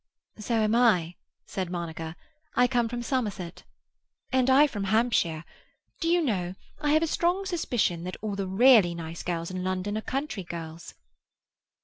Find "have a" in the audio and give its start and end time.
6.93-7.05